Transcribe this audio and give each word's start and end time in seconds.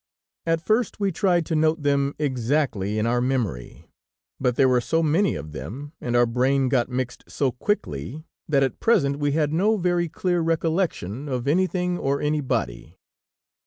At 0.47 0.63
first 0.63 0.99
we 0.99 1.11
tried 1.11 1.45
to 1.45 1.55
note 1.55 1.83
them 1.83 2.15
exactly 2.17 2.97
in 2.97 3.05
our 3.05 3.21
memory, 3.21 3.85
but 4.39 4.55
there 4.55 4.67
were 4.67 4.81
so 4.81 5.03
many 5.03 5.35
of 5.35 5.51
them, 5.51 5.91
and 6.01 6.15
our 6.15 6.25
brain 6.25 6.69
got 6.69 6.89
mixed 6.89 7.23
so 7.27 7.51
quickly, 7.51 8.23
that 8.49 8.63
at 8.63 8.79
present 8.79 9.19
we 9.19 9.33
had 9.33 9.53
no 9.53 9.77
very 9.77 10.09
clear 10.09 10.41
recollection 10.41 11.29
of 11.29 11.47
anything 11.47 11.99
or 11.99 12.19
anybody. 12.19 12.97